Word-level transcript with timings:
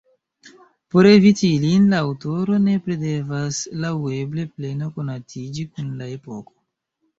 Por 0.93 1.09
eviti 1.09 1.49
ilin, 1.57 1.85
la 1.91 1.99
aŭtoro 2.05 2.57
nepre 2.69 2.97
devas 3.03 3.61
laŭeble 3.85 4.49
plene 4.57 4.91
konatiĝi 4.99 5.69
kun 5.77 5.95
la 6.03 6.13
epoko. 6.19 6.61